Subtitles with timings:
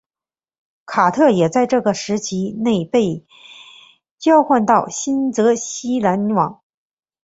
[0.87, 3.23] 卡特也在这个时期内被
[4.17, 6.59] 交换到新泽西篮网。